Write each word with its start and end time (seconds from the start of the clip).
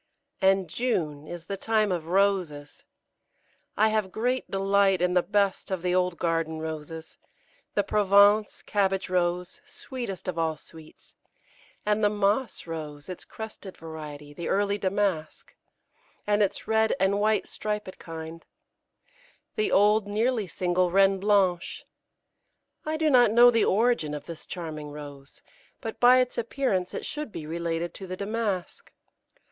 And 0.41 0.67
June 0.67 1.27
is 1.27 1.45
the 1.45 1.57
time 1.57 1.91
of 1.91 2.07
Roses. 2.07 2.85
I 3.77 3.89
have 3.89 4.11
great 4.11 4.49
delight 4.49 4.99
in 4.99 5.13
the 5.13 5.21
best 5.21 5.69
of 5.69 5.83
the 5.83 5.93
old 5.93 6.17
garden 6.17 6.57
Roses; 6.59 7.19
the 7.75 7.83
Provence 7.83 8.63
(Cabbage 8.63 9.11
Rose), 9.11 9.61
sweetest 9.67 10.27
of 10.27 10.39
all 10.39 10.57
sweets, 10.57 11.13
and 11.85 12.03
the 12.03 12.09
Moss 12.09 12.65
Rose, 12.65 13.09
its 13.09 13.25
crested 13.25 13.77
variety; 13.77 14.33
the 14.33 14.49
early 14.49 14.79
Damask, 14.79 15.53
and 16.25 16.41
its 16.41 16.67
red 16.67 16.95
and 16.99 17.19
white 17.19 17.45
striped 17.47 17.99
kind; 17.99 18.43
the 19.55 19.71
old, 19.71 20.07
nearly 20.07 20.47
single, 20.47 20.89
Reine 20.89 21.19
Blanche. 21.19 21.85
I 22.87 22.97
do 22.97 23.11
not 23.11 23.29
know 23.29 23.51
the 23.51 23.65
origin 23.65 24.15
of 24.15 24.25
this 24.25 24.47
charming 24.47 24.89
Rose, 24.89 25.43
but 25.79 25.99
by 25.99 26.17
its 26.17 26.39
appearance 26.39 26.95
it 26.95 27.05
should 27.05 27.31
be 27.31 27.45
related 27.45 27.93
to 27.93 28.07
the 28.07 28.17
Damask. 28.17 28.91